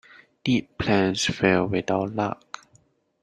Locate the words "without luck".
1.67-2.65